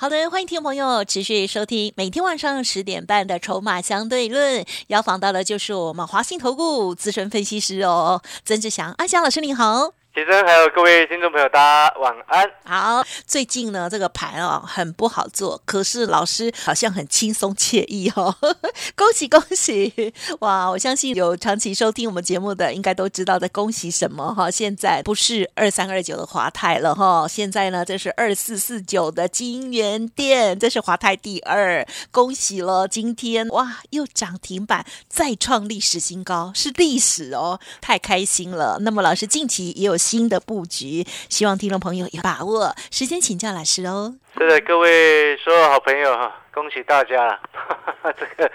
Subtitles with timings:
[0.00, 9.97] 好的，欢迎听众朋友持续收听每天晚上十点半的《筹码相对论》，要访到的就是我们华信投顾资深分析师哦，曾志祥阿祥老师，你好。
[10.18, 12.50] 先生，还有各位听众朋友，大家晚安。
[12.64, 18.34] 好，最近呢，这个盘哦很不好做，可是老师好像很轻松惬意哦，
[18.96, 20.12] 恭喜恭喜！
[20.40, 24.50] 哇，我相信有长期收听我们节目的，应该都知道在恭喜什么哈。
[24.50, 32.88] 现在不是二三二九的华泰了哈，现在呢这是二四四九的金源店，这是华泰第二，恭喜了！
[32.88, 38.78] 今天哇又涨停板，再创历史新高，是历史哦，太开心了。
[38.80, 39.96] 那么老师近期也有。
[40.08, 42.74] 新的布局，希望听众朋友有把握。
[42.90, 44.14] 时间请教老师哦。
[44.38, 47.38] 是的，各位所有好朋友哈，恭喜大家了！
[48.18, 48.50] 这个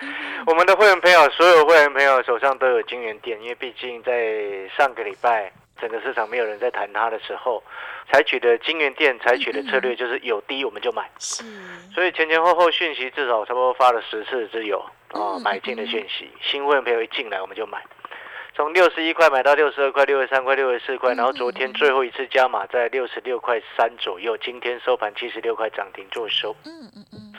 [0.48, 7.62] 我们的会员朋友，所有会员朋友手上都有金源店，因为毕竟在上个礼拜整个市场没有人在谈它的时候，
[8.12, 11.08] 采取的金源店采取的策略就是有低我们就买。
[11.20, 11.44] 是。
[11.94, 17.78] 所以前前后后讯息至少差不多发了十次之有啊，买进的讯息，新会员朋友一进来我们就买。
[18.56, 26.56] 从六十一块买到六十二块、六十三块、六十四块，然后昨天最后一次加码在六十六块三左右，今天收盘七十六块涨停做收。
[26.66, 27.34] 嗯嗯嗯。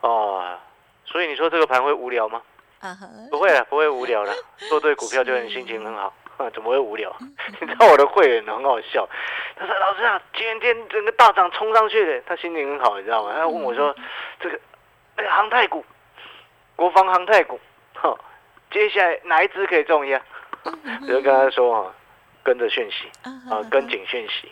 [0.00, 0.56] 哦，
[1.04, 2.40] 所以你说这个盘会无聊吗？
[2.78, 2.96] 啊
[3.30, 4.32] 不会啊，不会无聊的。
[4.68, 6.14] 做对股票就很心情很好，
[6.54, 7.14] 怎么会无聊？
[7.60, 9.08] 你知道我的会员很好笑，
[9.56, 13.94] 他说：“老师啊，今天整个大涨冲上去的，他心情很好，你知道吗？”他问我说
[14.38, 14.58] ：“这个
[15.16, 15.84] 那个航太股，
[16.76, 17.58] 国防航太股，
[17.94, 18.16] 哈，
[18.70, 20.16] 接下来哪一只可以中一
[21.02, 21.94] 我就跟他说啊，
[22.42, 23.08] 跟着讯息
[23.50, 24.50] 啊，跟紧讯息。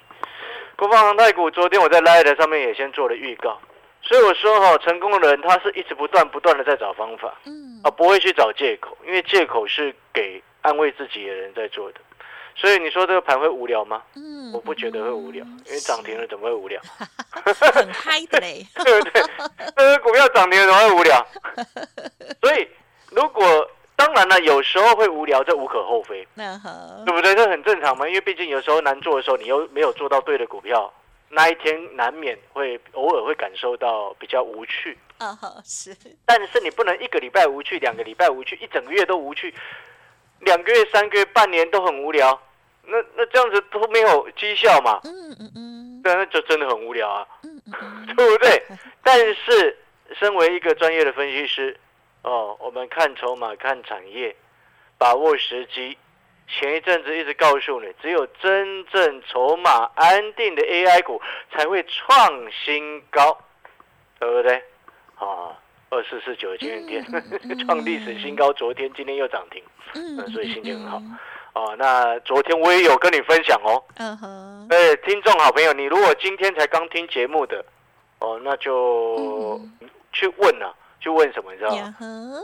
[0.76, 3.58] 国防航太股，昨天我在 Light 上面也先做了预告，
[4.00, 7.34] 所以我说哈，成功的人他是一直不断不断的在找方法，
[7.82, 12.00] 啊，不会去找借口，因为借口是给安慰自己的人在做的。
[12.54, 14.02] 所以你说这个盘会无聊吗？
[14.14, 16.80] 嗯，我不觉得会无聊，因为涨停了怎么会无聊？
[17.72, 19.22] 很嗨的嘞， 对不对？
[19.76, 21.26] 这个股票涨停了怎么会无聊？
[22.40, 22.68] 所以
[23.10, 23.68] 如果。
[23.98, 27.34] 当然了，有时候会无聊，这无可厚非，对不对？
[27.34, 30.92] 这很正常嘛，因为毕竟有时候难做的时候，你又没有做到对的股票，
[31.30, 34.96] 那一天难免会偶尔会感受到比较无趣。
[35.18, 35.96] 啊，是。
[36.24, 39.52] 但是你不能一个礼拜无趣，两个礼拜无趣，一整个月都无趣，
[40.42, 42.40] 两个月、三个月、半年都很无聊，
[42.84, 45.00] 那那这样子都没有绩效嘛？
[45.02, 46.02] 嗯嗯嗯。
[46.04, 47.26] 对，那就真的很无聊啊，
[48.16, 48.62] 对不对？
[49.02, 49.76] 但是
[50.14, 51.76] 身为一个专业的分析师。
[52.22, 54.34] 哦，我们看筹码，看产业，
[54.98, 55.96] 把握时机。
[56.50, 61.20] 前一阵子一直告诉你，只有真正筹码安定的 AI 股
[61.52, 63.36] 才会创新高，
[64.18, 64.56] 对不对？
[65.16, 65.52] 啊，
[65.90, 67.04] 二四四九的金源店
[67.66, 69.62] 创历史新高，昨天、今天又涨停，
[69.94, 71.02] 嗯，所以心情很好。
[71.52, 73.84] 哦，那昨天我也有跟你分享哦。
[73.96, 74.66] 嗯哼。
[74.70, 77.62] 哎，听众好朋友，你如果今天才刚听节目的，
[78.20, 79.60] 哦，那就
[80.12, 80.74] 去问了。
[81.00, 81.96] 就问什么，你知道吗？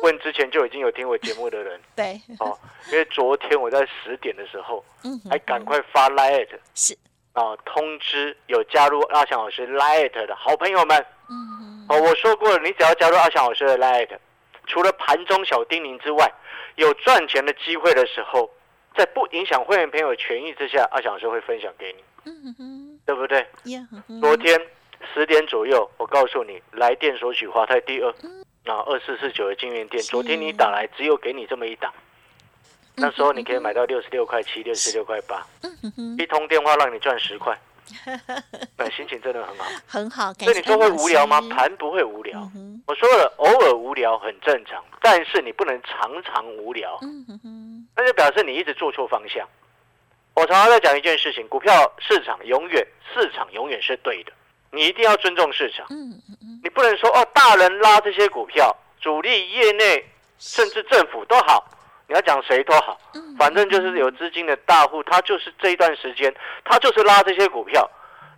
[0.03, 1.81] 问之前就已经有听我节目的人。
[1.97, 2.21] 对。
[2.39, 2.57] 哦，
[2.91, 6.97] 因为昨天我在十点的时候，嗯，还赶快发 light，是
[7.33, 11.05] 啊，通知有加入阿翔老师 light 的好朋友们。
[11.29, 11.87] 嗯。
[11.89, 14.09] 哦，我说过了，你只要加入阿翔老师的 light，
[14.67, 16.33] 除了盘中小叮咛之外，
[16.77, 18.51] 有赚钱的机会的时候，
[18.97, 22.05] 在不影响会员朋友权益之下，阿翔老师会分享给你。
[22.31, 23.01] 嗯哼。
[23.05, 23.47] 对不对？
[24.19, 24.59] 昨天
[25.13, 28.15] 十点左右，我告诉你，来电索取华泰第二。
[28.65, 31.93] 啊，二四四九的金源店，昨天你打来只有给你这么一档，
[32.97, 35.47] 那时候你可以买到六十六块七、六十六块八，
[36.19, 37.59] 一通电话让你赚十块，
[38.79, 40.33] 那心情真的很好，很好。
[40.35, 41.43] 所以你说会无聊吗？
[41.51, 42.41] 盘不会无聊，
[42.87, 46.99] 我说了，偶尔无聊很正常，但是你不能常常无聊，
[47.95, 49.47] 那就表示你一直做错方向。
[50.35, 54.33] 我常常在讲一件事情，股票市场永远市场永远是对的。
[54.73, 56.34] 你一定要尊重市场，你
[56.75, 60.05] 不能说哦，大人拉这些股票，主力、业内
[60.39, 61.65] 甚至政府都好，
[62.09, 62.99] 你要讲谁都好，
[63.39, 66.35] 反正就是有资金的大户，他就是这一段时间，
[66.65, 67.89] 他就是拉这些股票，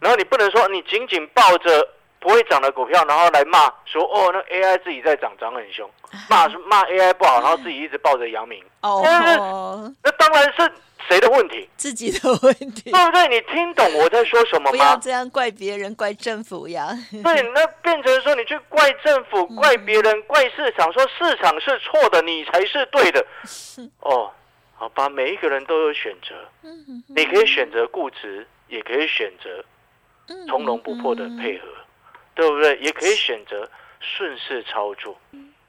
[0.01, 1.89] 然后你不能说你仅仅抱着
[2.21, 5.89] 不会涨的股票，然后来骂说哦，那 AI 自己在涨，涨很凶，
[6.29, 9.03] 骂骂 AI 不好，然后 自己一直抱着阳明，哦，
[10.03, 10.73] 那当然是。
[11.09, 11.69] 谁的问题？
[11.77, 13.29] 自己的问题，对不对？
[13.29, 14.71] 你听懂我在说什么吗？
[14.73, 16.89] 不要这样怪别人，怪政府呀。
[17.13, 23.25] 对，那变成说你去怪政府、怪别人、怪市场，说市场是错的，你才是对的。
[24.01, 24.33] 哦，
[24.75, 26.35] 好吧，每一个人都有选择，
[27.07, 29.65] 你可以选择固执，也可以选择
[30.29, 31.69] 嗯从容不迫的配合，
[32.37, 32.77] 对不对？
[32.77, 33.69] 也可以选择
[33.99, 35.19] 顺势操作。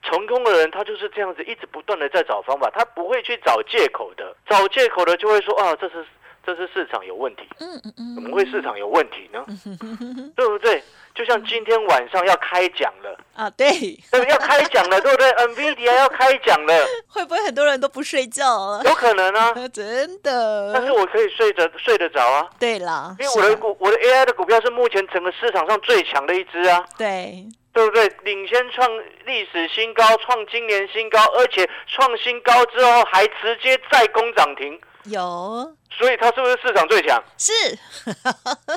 [0.03, 4.35] 成功的人他就是这样子，一直不断的在找方法，他不会去找借口的。
[4.47, 6.05] 找借口的就会说啊，这是
[6.47, 9.43] 这是市场有问题，嗯嗯嗯，怎么会市场有问题呢？
[10.33, 10.81] 对不对？
[11.13, 13.49] 就像今天晚上要开奖了，啊？
[13.49, 13.69] 对，
[14.09, 14.25] 对？
[14.29, 18.81] 要开奖了， 对不对？NVIDIA 要开奖了，会不会很多人都不睡觉了？
[18.85, 19.51] 有可能啊。
[19.73, 26.81] 真的但是，我可以睡着睡得着啊，对啦，因为我的股我的 AI 的股票是目前整个市场上最强的一只啊。
[26.97, 28.07] 对，对不对？
[28.23, 28.89] 领先创
[29.25, 35.75] 历史新高，创今年新高，而且创新高之后还直接再攻涨停，有。
[35.89, 37.23] 所以它是不是市场最强？
[37.39, 37.51] 是，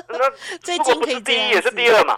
[0.07, 2.17] 那 最如果近可以这不是第一也是第二嘛，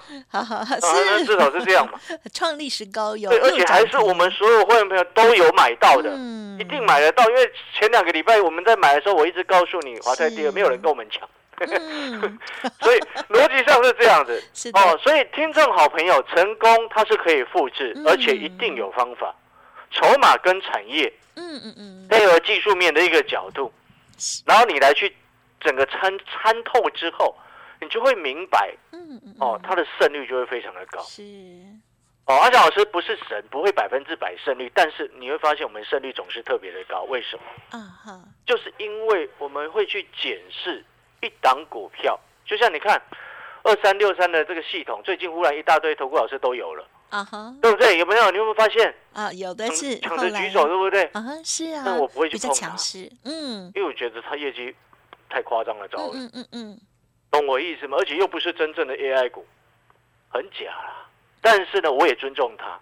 [1.25, 1.99] 至少是这样嘛。
[2.33, 6.57] 创历史高有，对，而且还是我们所有会员朋友都有买到的，嗯。
[6.57, 7.27] 一定买得到。
[7.29, 11.27] 因为前两个礼拜我们在买的时候，我一直告诉你华泰第二，没有人跟我们抢，
[11.59, 12.39] 嗯，
[12.79, 12.99] 所以
[13.29, 14.41] 逻辑上是这样子。
[14.53, 14.79] 是的。
[14.79, 18.07] 哦，所以听众好朋友，成功它是可以复制，嗯。
[18.07, 19.35] 而且一定有方法。
[19.91, 23.71] 筹码跟产业嗯嗯嗯，配合技术面的一个角度，
[24.45, 25.15] 然后你来去
[25.59, 27.35] 整个参参透之后，
[27.81, 31.01] 你就会明白嗯嗯哦，它的胜率就会非常的高。
[31.01, 31.21] 是，
[32.25, 37.03] 哦，阿翔老师不是神，不会百分之百胜率，但是你会发现我们胜率总是特别的高。
[37.03, 37.43] 为什么？
[37.77, 40.85] 啊哈，就是因为我们会去检视
[41.21, 43.01] 一档股票，就像你看
[43.63, 47.95] 二三六三的这个系统，最近忽然一大堆投顾老师都有了，啊哈，对不对？
[47.99, 48.31] 有没有？
[48.31, 51.03] 你有没有发现啊，有的是抢着举手，对不对？
[51.13, 52.75] 啊，是啊，但我不会去碰它，
[53.25, 54.75] 嗯因为我觉得它业绩
[55.29, 56.11] 太夸张了，糟了。
[56.15, 56.79] 嗯嗯嗯
[57.29, 57.97] 懂我意思吗？
[57.99, 59.45] 而且又不是真正的 AI 股，
[60.29, 61.07] 很假啦。
[61.39, 62.79] 但是呢，我也尊重它，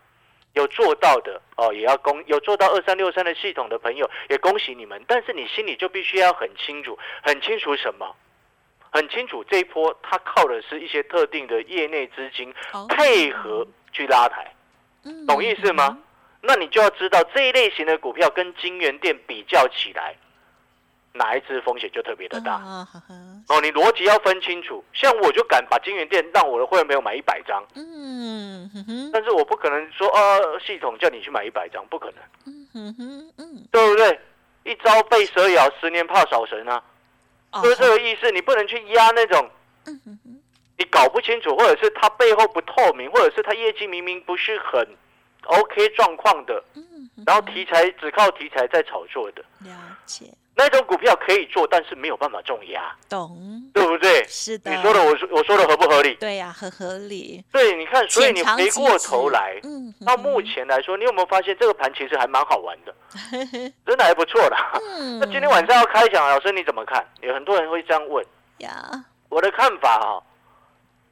[0.53, 5.03] 有做到的哦，也要恭有做到二三六三的系统的朋友，也恭喜你们。
[5.07, 8.15] 但是你心里就必须要很清楚，很清楚什么？
[8.93, 14.53] 很清楚这一波它靠的是一些特定的业内资金哦配合去拉抬，
[15.03, 15.97] 嗯，懂意思吗？
[16.41, 20.15] 那你就要知道这一类型的股票跟金源店比较起来，
[21.13, 22.55] 哪一只风险就特别的大。
[23.47, 24.83] 哦，你逻辑要分清楚。
[24.93, 28.69] 像我就敢把金源店让我的会员朋友买一百张，嗯
[29.13, 34.19] 但是我不可能说呃系统叫你去买一百张，不可能，嗯哼哼，嗯，对不对？
[34.63, 36.81] 一朝被蛇咬，十年怕少神啊，
[37.51, 38.31] 哦就是这个意思。
[38.31, 39.49] 你不能去压那种
[39.85, 40.40] 嗯哼哼，
[40.81, 44.83] 你搞不清楚，或者是它背后不透明，或者是它业绩明明不是很
[45.45, 46.83] OK 状况的，嗯，
[47.23, 49.43] 然后题材只靠题材在炒作的。
[49.59, 49.71] 了
[50.07, 50.25] 解，
[50.55, 53.37] 那种股票可以做，但是没有办法重压，懂，
[53.75, 54.25] 对不对？
[54.27, 56.15] 是的，你说的我说我说的合不合理？
[56.15, 62.95] 对呀，很合理，对，你看，所以你回过头来，嗯，到目前来说，你有没有发现这个盘其实还蛮好玩的，
[63.85, 64.71] 真的还不错啦。
[64.97, 67.05] 嗯，那今天晚上要开讲，老师你怎么看？
[67.21, 68.25] 有很多人会这样问。
[68.59, 68.71] 呀，
[69.29, 70.23] 我的看法哈、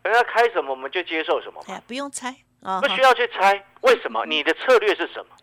[0.03, 4.25] 人家开什么我们就接受什么不用猜啊，不需要去猜为什么。
[4.25, 5.35] 你的策略是什么？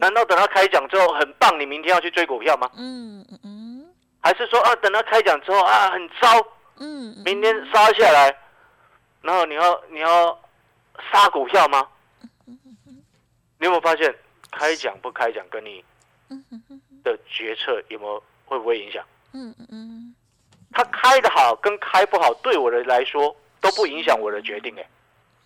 [0.00, 2.70] 难道等他开奖之后很棒，你明天要去追股票吗？
[2.76, 3.86] 嗯嗯嗯
[4.20, 6.26] 还是说啊，等他开奖之后啊很糟，
[7.24, 8.34] 明天杀下来，
[9.20, 10.38] 然后你要你要
[11.12, 11.86] 杀股票吗？
[12.46, 14.14] 你有没有发现
[14.50, 15.84] 开奖不开奖跟你
[17.02, 19.04] 的决策有没有会不会影响？
[19.32, 20.14] 嗯嗯嗯，
[20.72, 24.86] 他开的好跟开不好，对我的来说都不影响我的决定，哎，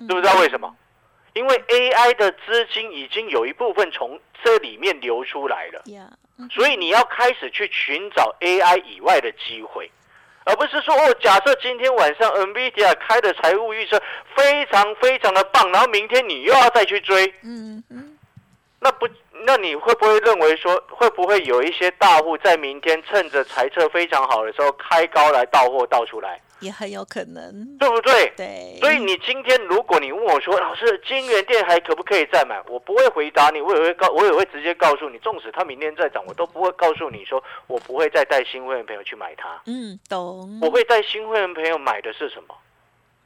[0.00, 0.08] 嗯。
[0.08, 0.74] 知不知道为什么？
[1.34, 5.82] 因为 AI 的资金已经有一部分从这里面流出来了，
[6.50, 9.88] 所以你要开始去寻找 AI 以外的机会，
[10.44, 14.02] 而不是说哦，假设今天晚上 NVIDIA 开的财务预测
[14.34, 18.18] 非常非常的棒，然后明天你又要再去追，嗯嗯
[18.80, 19.08] 那不，
[19.44, 28.32] 那你会不会认为说，会不会有一些大户在明天趁着财测非常好的时候开高来到货倒出来，也很有可能，对不对？
[28.36, 32.60] 对，所以你今天如果你问我说，老师金源店还可不可以再买？
[32.68, 39.60] 我不会回答你，我也会告，我也会直接告诉你，纵使它明天再涨，我都不会告诉你说我不会再带新会员朋友去买它。
[39.66, 42.54] 嗯，懂，我会带新会员朋友买的是什么？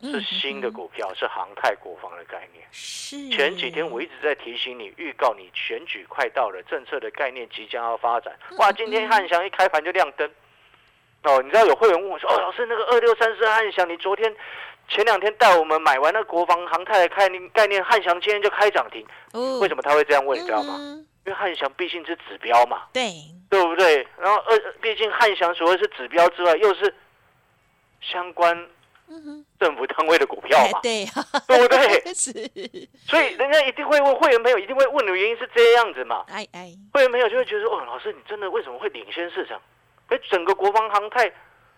[0.04, 2.66] 嗯是新的股票，是航太国防的概念。
[2.72, 8.36] 是前几天我一直在提醒你，预告你选举快到了，政策的概念即将要发展。
[8.58, 10.28] 哇，今天汉翔一开盘就亮灯。
[11.24, 14.34] 哦，你知道有会员问我说：“哦，老师，那个二六三四汉翔，你昨天
[14.88, 20.38] 前两天带我们买完那国防航太的概念概念，汉翔今天就开涨停，哦为什么他会这样问？
[20.38, 20.76] 你知道吗？
[20.78, 23.12] 嗯因为汉翔毕竟是指标嘛，对，
[23.48, 24.04] 对不对？
[24.18, 26.92] 然后二，毕竟汉翔除了是指标之外，又是
[28.00, 28.52] 相关
[29.60, 31.06] 政府单位的股票嘛，哎 对，
[31.46, 32.88] 对不对？
[33.06, 36.24] 所以人家一定会问会员朋友，一定会问的原因是这样子嘛？
[36.26, 39.62] 哎哎，会员朋友就会觉得说，哦，老师你真的为什么会领先市场？
[40.12, 41.32] 哎，整个国防航太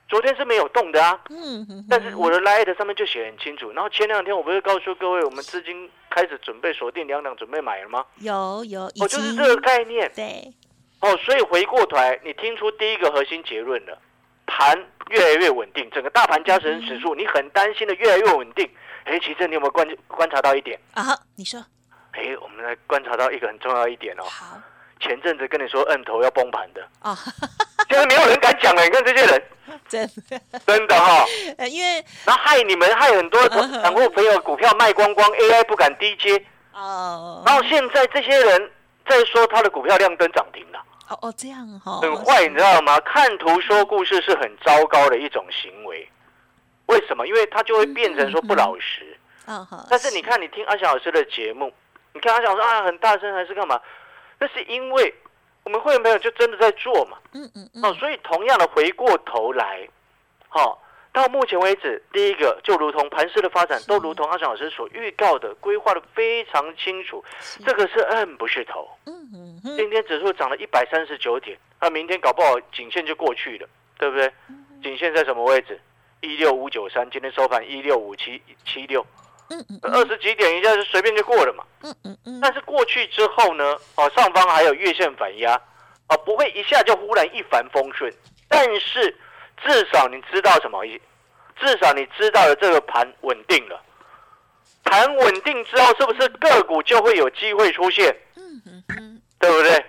[0.08, 3.70] 昨天是没有动的啊，嗯哼，但是我的 Light 上面就写很清楚。
[3.70, 8.04] 然后前两天我不是告诉各位，我们资金开始准备锁定两两，准备买了吗？
[8.16, 10.10] 有有，哦，就是经这个概念。
[10.14, 10.52] 对，
[11.00, 13.96] 哦，所以回过头来，你听出第一个核心结论了，
[14.46, 14.76] 盘
[15.10, 18.68] 越来越稳定，整个大盘加权指数，你很担心的越来越稳定。
[19.04, 20.78] 哎，其实你有没有观观察到一点？
[20.94, 21.64] 啊，你说
[22.12, 24.24] 哎，我们来观察到一个很重要一点哦。
[24.24, 24.60] 好
[25.00, 27.16] 前阵子跟你说摁头要崩盘的，啊，
[27.88, 28.82] 现在没有人敢讲了。
[28.84, 29.42] 你看这些人，
[29.88, 31.24] 真的，真的哈、
[31.58, 36.44] 呃因为然后害你们，害很多散户朋友股票卖光光，AI 不敢低接。
[36.72, 38.70] 哦，然后现在这些人
[39.08, 42.98] 在说他的股票亮灯涨停了，哦哦这样哈，很坏，你知道吗？
[43.00, 46.08] 看图说故事是很糟糕的一种行为。
[46.86, 47.26] 为什么？
[47.26, 49.16] 因为他就会变成说不老实。
[49.88, 51.72] 但是你看，你听阿翔老师的节目，
[52.12, 53.80] 你看阿翔老师啊很大声还是干嘛？
[54.44, 55.14] 那是因为
[55.62, 57.16] 我们会员朋友就真的在做嘛。
[57.32, 59.88] 嗯嗯哦，嗯，所以同样的回过头来，
[60.48, 60.82] 好、
[61.14, 67.24] 到目前为止，第一个就如同盘势的发展，都如同阿翔老师所预告的，规划的非常清楚。
[67.64, 68.86] 这个是摁不是头。
[69.06, 74.30] 嗯嗯嗯，今天指数涨了一百三十九点，那明天搞不好颈线就过去了，对不对？
[74.50, 75.80] 嗯颈线在什么位置？
[76.20, 79.06] 一六五九三，今天收盘一六五七七六，
[79.50, 81.64] 嗯嗯二十几点一下就随便就过了嘛。
[81.82, 85.54] 嗯嗯嗯，但是过去之后呢，哦，上方还有月线反压，
[86.08, 88.12] 哦，不会一下就忽然一帆风顺，
[88.48, 89.16] 但是
[89.62, 91.00] 至少你知道什么意？
[91.56, 93.80] 至少你知道了这个盘稳定了，
[94.82, 98.14] 盘稳定之后，是不是个股就会有机会出现？
[98.36, 99.84] 嗯嗯嗯，对不对？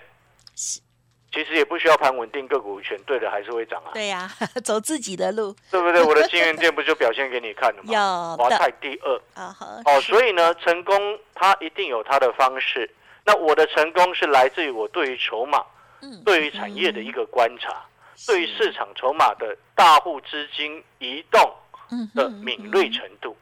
[1.35, 4.29] 是，其实也不需要盘稳定，个股选对了还是会涨啊，对呀，
[4.63, 6.01] 走自己的路，对不对？
[6.03, 7.91] 我的金源店不就表现给你看了吗？
[7.93, 12.89] 有华的泰第二，啊哈，哦，所以呢，成功它一定有它的方式。
[13.25, 15.59] 那我的成功是来自于我对于筹码、
[16.01, 17.83] 嗯对于产业的一个观察，
[18.15, 21.51] 是对于市场筹码的大户资金移动
[21.89, 23.35] 嗯的敏锐程度。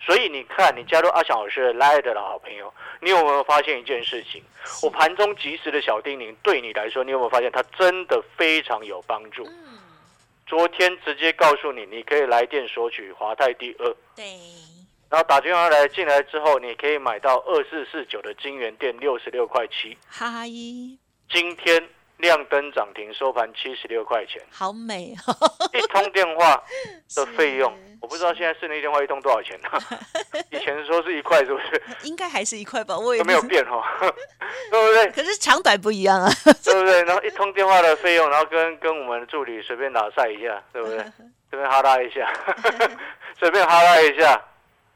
[0.00, 4.42] 所以你看，你加入阿翔老师的 Line 的好朋友，你有没有发现一件事情？
[4.82, 9.44] 我盘中及时的小叮咛，对你来说，你有没有发现它真的非常有帮助？
[9.46, 9.78] 嗯，
[10.46, 13.96] 昨天直接告诉你，你可以来电索取华泰第二。
[14.14, 14.24] 对，
[15.10, 20.46] 然后打电话来进来之后，你可以买到二四四九的金源店六十六块七，嗨，
[21.28, 21.88] 今天
[22.18, 24.40] 亮灯涨停，收盘七十六块钱。
[24.50, 25.34] 好美哦
[25.72, 26.62] 一通电话
[27.14, 29.68] 的费用，我不知道现在市内电话一通多少钱呢、
[30.50, 33.82] 以前说是一块，是不是应该还是一块吧，我也都没有变哈、
[34.70, 35.10] 对不对？
[35.10, 36.30] 可是长短不一样啊，
[36.64, 37.02] 对不对？
[37.04, 40.98] 然后一通电话的费用，然后跟跟我们的助理随便打赛一下，对不对？
[41.50, 42.28] 随便哈拉一下，
[43.38, 44.42] 随便哈拉一下，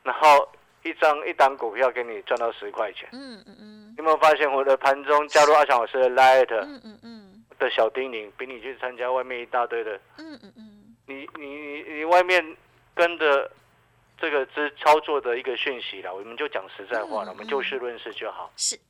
[0.02, 0.48] 然后
[0.82, 3.08] 一张一档股票给你赚到十块钱。
[3.12, 3.90] 嗯嗯嗯。
[3.90, 7.44] 你有没有发现我的盘中加入阿强老师的 Light 嗯嗯嗯。
[7.58, 12.56] 的小叮咛，比你去参加外面一大堆的，嗯嗯嗯，你你你你外面
[12.94, 13.50] 跟着
[14.18, 18.50] 这个之操作的一个讯息啦，我们就讲实在话了，嗯我们就事论事就好。
[18.56, 18.80] 是。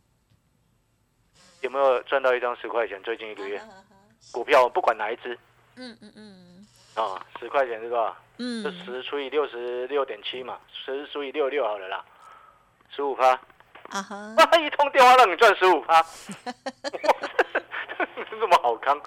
[1.62, 3.02] 有没有赚到一张十块钱？
[3.02, 3.60] 最近一个月。
[4.32, 5.36] 股票不管哪一只。
[5.76, 6.66] 嗯嗯嗯。
[6.94, 8.22] 啊，十块钱是吧？
[8.42, 12.02] 嗯，就十除以六十六点七嘛，十除以六六好了啦，
[12.96, 13.38] 十五趴。
[13.90, 16.00] 啊哈， 一通电话让你赚十五趴，
[18.38, 19.00] 这么好康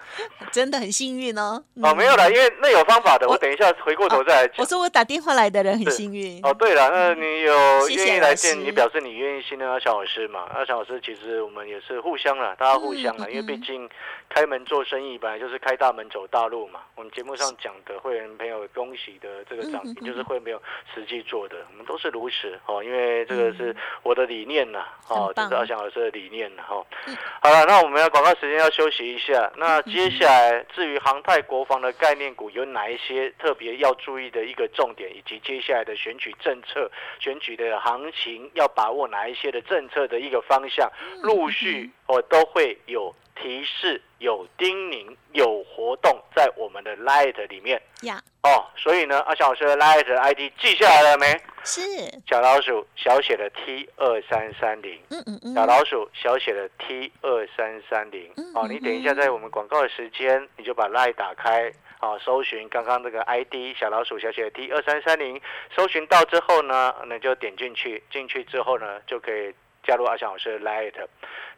[0.51, 1.63] 真的很幸运哦。
[1.81, 4.65] 哦，嗯没有啦，因为那有方法的，我我等一下回过头再来讲我。
[4.65, 10.47] 说我打电话来的人很幸运哦，对了，那你有愿意来老师电，你表示你愿意信任阿翔老师嘛？
[10.53, 13.89] 阿翔老师其实我们也是互相了，大家互相了，因为毕竟
[14.29, 16.81] 开门做生意本来就是开大门走大路嘛。
[16.95, 20.61] 我们节目上讲的会员朋友恭喜的这个涨停，嗯嗯嗯就是会员朋友
[20.93, 22.83] 实际做的，我们都是如此哦。
[22.83, 27.17] 因为这个是我的理念呐，哦，这是阿翔老师的理念呐，哈嗯。
[27.41, 29.51] 好了，那我们要广告时间要休息一下。
[29.57, 40.91] 那接下来至于航太国防的概念股有哪一些特别要注意的一个重点，以及接下来的选举政策、选举的行情要把握哪一些的政策的一个方向，
[41.21, 48.65] 陆续我都会有提示、有叮咛、有活动在我们的 Light 里面呀，哦。
[48.75, 51.25] 所以呢，阿翔老师的 Light 的 ID 记下来了没？
[51.63, 51.81] 是，
[52.27, 54.99] 小老鼠小写的 T 二三三零。
[55.09, 61.71] 嗯嗯嗯，小老鼠小写的 T 二三三零嗯哦，你等一下在我们广告的时间，你就把 Line 打开，
[62.01, 65.41] 哦，搜寻刚刚这个 ID 小老鼠小写的 T 二三三零，
[65.75, 70.93] 搜寻到之后呢，那就点进去，进去之后呢，就可以加入阿翔老师的 Light。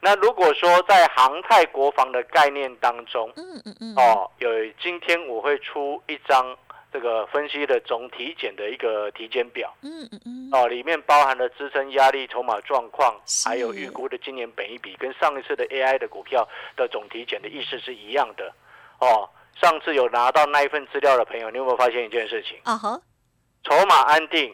[0.01, 4.50] 那如果说在航太国防的概念当中，嗯嗯嗯，哦，有
[4.82, 6.55] 今天我会出一张
[6.91, 18.53] 这个分析的总体检的一个体检表嗯嗯嗯，哦，里面包含了支撑压力、筹码状况，是还有预估的今年本一比，跟上一次的 AI 的股票的总体检的意思是一样的
[19.00, 19.27] 哦。
[19.60, 22.60] 上次有拿到那一份资料的朋友，你有没有发现一件事情？
[22.63, 23.01] 啊哈，
[23.63, 24.53] 筹码安定，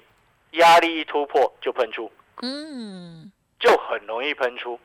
[0.52, 2.10] 压力一突破就喷出，
[2.44, 4.78] 嗯，就很容易喷出。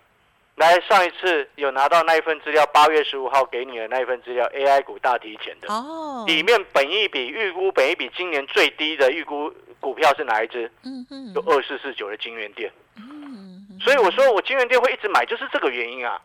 [0.56, 10.70] 来，上一次有拿到那一份资料，八月十五号给你的那一份资料，AI 股大体检的，哦，里面本一比预估本一比今年最低的预估股票是哪一只？
[10.82, 12.72] 嗯嗯，有二四四九的金源店。
[12.96, 16.18] 嗯，所以我说我金源店会一直买，就是这个原因啊，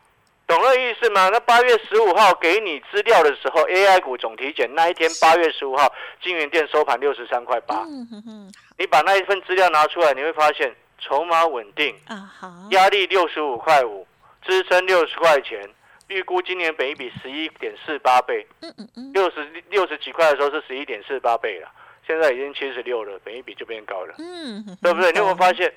[0.46, 1.28] 懂了意思吗？
[1.30, 5.92] 那八月十五号给你资料的时候，AI 股总体检那一天，八月十五号
[6.22, 14.06] 金源店收盘六十三块八，嗯哼哼，你把那一份资料拿出来，你会发现筹码稳定，啊好，压力六十五块五，
[14.40, 15.68] 支撑六十块钱，
[16.06, 21.68] 预估今年本一比十一点四八倍，嗯嗯嗯，六十六十几块的时候是十一点四八倍了，
[22.06, 25.10] 现在已经七十六了，本一比就变高了，嗯，对不对？
[25.12, 25.72] 你有没有发现，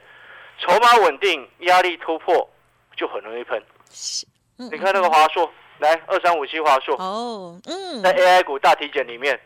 [0.59, 2.47] 筹码稳定，压力突破
[2.95, 3.61] 就很容易喷？
[4.57, 9.39] 你看那个华硕，来二三五七华硕，哦，嗯，在 AI 股大体检里面，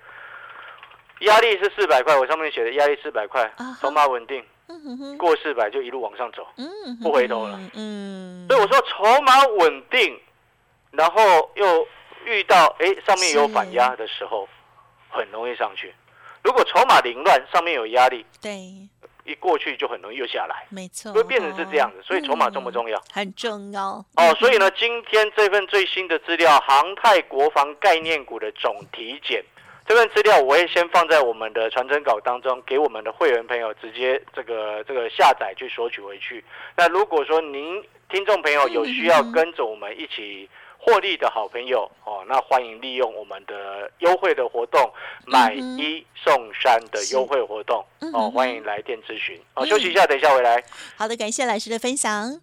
[1.22, 3.50] 压力是四百块，我上面写的压力四百块
[3.82, 4.46] 筹码稳定，
[5.18, 6.48] 过四百就一路往上走。
[6.58, 10.20] 嗯，不回头了，嗯，所以我说筹码稳定，
[10.92, 11.88] 然后又
[12.26, 14.48] 遇到哎上面有反压的时候，
[15.10, 15.94] 很容易上去。
[16.44, 18.88] 如果筹码凌乱，上面有压力，对，
[19.26, 22.02] 一过去就很容易又下来，没错，会变成是这样子。
[22.02, 22.98] 所以筹码重不重要？
[22.98, 29.44] 嗯很重要哦，所以呢，今天这份最新的资料，航太国防概念股的总体检，
[29.90, 36.46] 这份资料我会先放在我们的传真稿当中，给我们的会员朋友直接这个这个下载去索取回去。
[36.78, 44.80] 那如果说您听众朋友有需要跟着我们一起获利的好朋友哦，那欢迎利用我们的优惠的活动，
[45.26, 49.42] 买一送三的优惠活动哦，欢迎来电咨询。
[49.56, 50.64] 哦，休息一下，等一下回来。
[50.98, 52.40] 好的，感谢老师的分享。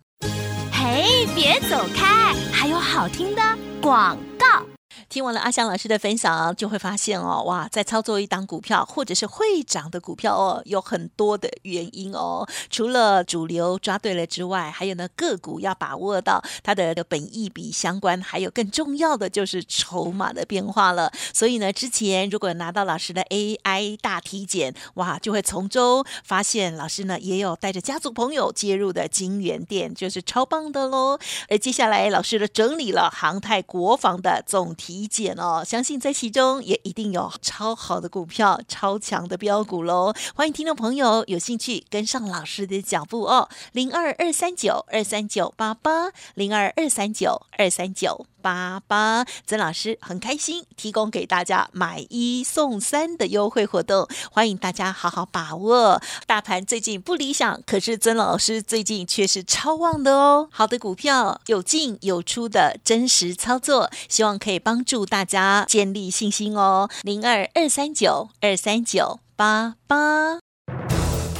[0.73, 3.43] 嘿，别走开，还有好听的
[3.81, 4.67] 广告。
[5.09, 12.47] 听完了阿香老师的分享，就会发现哦，哇，在操作一档股票或者是会涨的股票哦，有很多的原因哦。
[12.71, 21.13] 除了主流抓对了之外，还有呢个股要把握到它的本意比相关，还有更重要的就是筹码的变化了。
[21.32, 31.19] 所以呢，之前如果拿到老师的 AI 大体检，哇，就会从中发现老师呢也有带着家族朋友介入的金源店，就是超棒的喽。
[31.49, 40.14] 而接下来老师的整理了航太国防的总体体检哦，相信在其中也一定有超好的股票、超强的标股喽。
[40.36, 48.26] 欢迎听众朋友有兴趣跟上老师的脚步哦，零二二三九二三九八八，零二二三九二三九。
[48.47, 56.00] 八八，曾老师很开心提供给大家买一送三的优惠活动，欢迎大家好好把握。
[56.28, 60.49] 大盘最近不理想，可是曾老师最近却是超旺的哦。
[60.52, 66.89] 好的股票有进有出的真实操作，希望可以帮助大家建立信心哦。
[67.02, 70.39] 零二二三九二三九八八。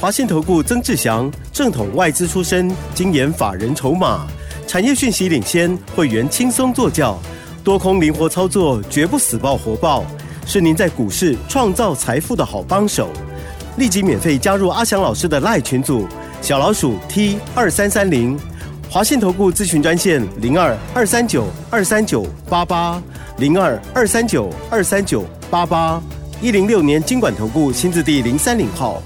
[0.01, 4.27] 华信投顾曾志祥，正统外资出身，精研法人筹码，
[4.67, 7.17] 产业讯息领先，会员轻松做教，
[7.63, 10.03] 多空灵活操作，绝不死爆活爆，
[10.45, 13.09] 是您在股市创造财富的好帮手。
[13.77, 16.05] 立即免费加入阿翔老师的赖群组，
[16.41, 18.37] 小老鼠 T 二三三零，
[18.89, 23.01] 华信投顾咨询专线零二二三九二三九八八
[23.37, 26.01] 零二二三九二三九八八
[26.41, 29.01] 一零六年经管投顾新字第零三零号。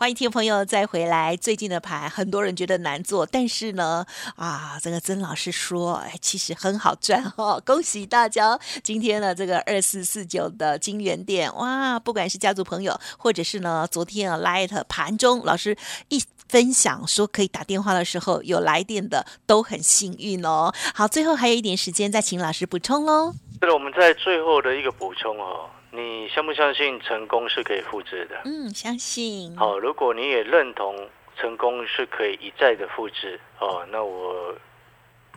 [0.00, 1.36] 欢迎听众朋友再回来。
[1.36, 4.02] 最近的盘，很多人觉得难做，但是呢，
[4.34, 7.60] 啊，这个曾老师说，哎，其实很好赚哦。
[7.66, 8.58] 恭喜大家！
[8.82, 15.76] 今天呢，这个二四四九的金源店，哇，不管是家族朋友，或者是呢，昨天啊，Light 盘中老师
[16.08, 20.72] 一分享说可以打电话的时候有来电的，都很幸运哦。
[20.94, 23.34] 好，最后还有一点时间，再请老师补充喽。
[23.60, 28.40] 是的，我们在最后的一个补充哦，你相不相信成功是可以复制的？
[28.44, 29.56] 嗯，相信。
[29.56, 34.54] 好、如果你也认同成功是可以一再的复制哦，那我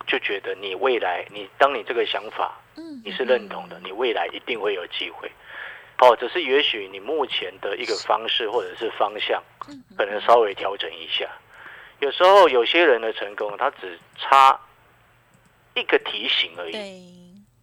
[0.05, 5.31] 就觉得你未来，你当你这个想法嗯，你是认同的，你未来一定会有机会。
[5.99, 9.41] 哦，只是也许你目前的一个方式或者是方向，
[9.97, 11.29] 可能稍微调整一下。
[11.99, 14.59] 有时候有些人的成功，他只差
[15.75, 16.71] 一个提醒而已。
[16.73, 17.01] 对，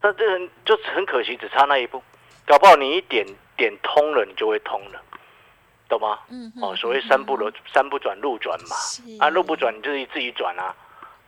[0.01, 2.03] 那这人就很可惜，只差那一步，
[2.51, 3.25] 搞不好你一点
[3.57, 5.01] 点通了，你就会通了，
[5.89, 6.19] 懂吗？
[6.31, 10.75] 嗯哦，所谓山不轮山不转路转嘛，是啊，路不转你自己自己转啊，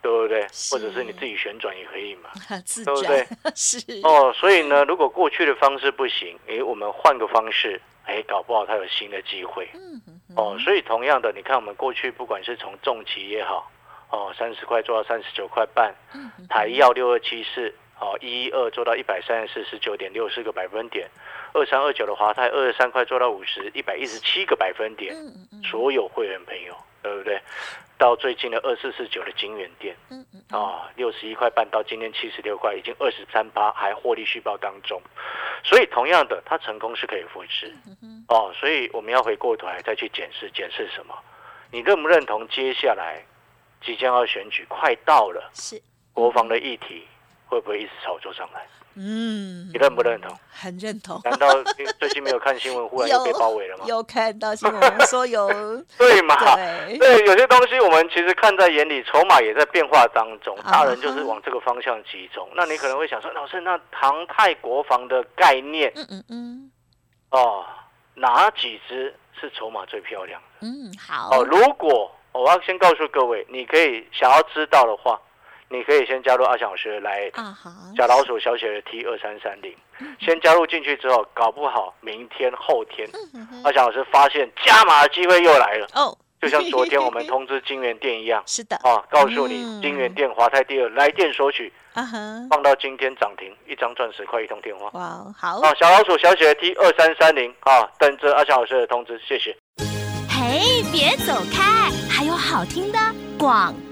[0.03, 0.45] 对不对？
[0.51, 2.31] 是或者是你自己旋转也可以嘛。
[2.67, 9.71] 自对不对 是哦，所以呢，如果过去的方式不行，诶，我们换个方式，诶，搞不好它有新的机会。
[9.75, 13.71] 嗯嗯哦，所以同样的，你看我们过去不管是从重旗也好，
[14.11, 17.73] 哦，三十块做到三十九块半，嗯台药六二七四，
[18.03, 21.09] 哦，一一二做到一百三十四十九点六四个百分点，
[21.55, 25.15] 二三二九的华泰二十三块做到五十一百一十七个百分点，
[25.63, 27.41] 所有会员朋友，对不对？
[27.97, 29.97] 到最近的二四四九的金源店，
[30.51, 35.01] 啊，六十一块半到今天七十六块，已经二十三趴，还获利续报当中。
[35.63, 37.73] 所以同样的，它成功是可以复制。
[38.27, 41.15] 哦，所以我们要回过头来再去检视，检视什么？
[41.71, 43.25] 你认不认同接下来
[43.81, 45.81] 即将要选举快到了，是
[46.13, 47.07] 国防的议题
[47.53, 48.67] 会不会一直炒作上来？
[48.95, 50.35] 嗯你认不认同？
[50.51, 51.19] 很认同。
[51.25, 51.47] 难道
[51.79, 53.85] 你最近没有看新闻，忽然 又被包围了吗？
[53.87, 55.49] 有看到新闻说有
[55.99, 56.35] 对嘛？
[56.57, 62.49] 对对，有些东西我们其实看在眼里，筹码也在变化当中，啊大人就是往这个方向集中。
[62.55, 66.71] 那你可能会想说，老师，那航太国防的概念嗯嗯嗯
[67.31, 67.65] 哦，
[68.15, 70.67] 哪几只是筹码最漂亮的？
[70.67, 75.19] 嗯好哦，如果我要先告诉各位，你可以想要知道的话，
[75.73, 79.75] 你可以先加入阿翔老师来啊好小老鼠小写的 T 二三三零，
[80.21, 83.09] 先加入进去之后，搞不好明天后天，
[83.65, 88.43] 阿翔老师发现加码的机会又来了，哦，就像昨天我们通知金源店一样。
[88.47, 92.19] 是的啊，告诉你嗯金源店华泰第二来电索取，啊哈
[92.51, 94.91] 放到今天涨停，一张赚十块，一通电话。
[94.93, 99.57] 哇好啊，小老鼠小写的 T 二三三零啊，等着阿翔老师的通知，谢谢。
[100.29, 102.99] 嘿，别走开，还有好听的
[103.39, 103.92] 广告。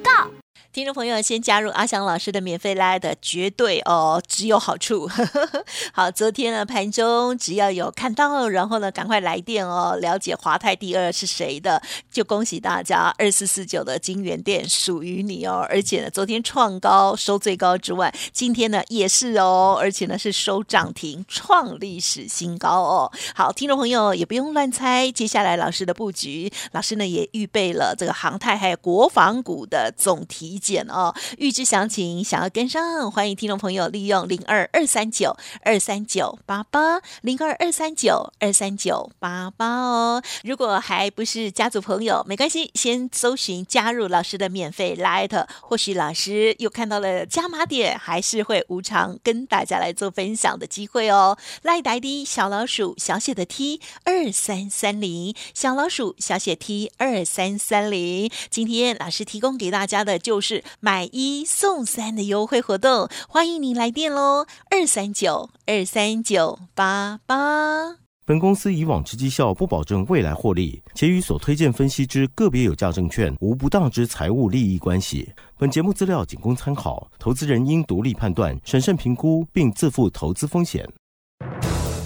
[0.73, 5.11] 听众朋友，先加入阿翔老师的免费拉的，绝对哦，只有好处。
[5.93, 15.67] 好，昨天呢盘中只要有看到，然后呢赶快来电哦，了解华泰第二是谁的，就恭喜大家，二四四九的金源店属于你哦。
[15.69, 23.13] 而且呢，昨天创高收最高之外，今天呢也是哦，而且呢是收涨停，创历史新高哦。
[23.35, 31.15] 好，听众朋友也不用乱猜，接下来老师的布局，老师呢也预备了这个航太还有国防股的总体减哦。
[31.39, 40.23] 预知详情，想要跟上，欢迎听众朋友利用零二二三九二三九八八零二二三九二三九八八哦。
[40.45, 51.39] 如果还不是家族朋友，没关系，先搜寻加入老师的免费 Light，或许老师又看到了加码点，还是会无偿跟大家来做分享的机会哦。
[51.63, 58.31] 赖呆的小老鼠小写的 T 二三三零，小老鼠小写 T 二三三零。
[58.51, 60.50] 今天老师提供给大家的就是
[60.81, 67.97] 买一送三的优惠活动，欢迎您来电喽，二三九二三九八八。
[68.27, 75.29] 本公司以往之绩效不保证未来获利，且与所推荐分析之个别有价证券无不当之财务利益关系。
[75.59, 80.89] 本节目资料仅供参考，投资人应独立判断、审慎评估，并自负投资风险。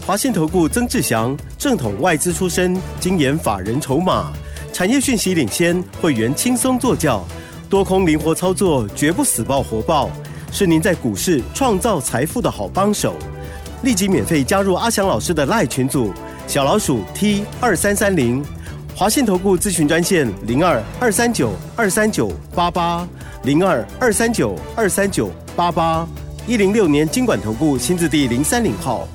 [0.07, 4.33] 华信投顾曾志祥，正统外资出身，精研法人筹码，
[4.73, 7.23] 产业讯息领先，会员轻松做教，
[7.75, 10.09] 多空灵活操作，绝不死爆活爆，
[10.53, 13.17] 是您在股市创造财富的好帮手。
[13.83, 16.13] 立即免费加入阿翔老师的赖群组，
[16.47, 18.45] 小老鼠 T 二三三零，
[18.95, 23.05] 华信投顾咨询专线零二二三九二三九八八
[23.43, 26.07] 零二二三九二三九八八
[26.47, 29.09] 一零六年经管投顾新字第零三零号。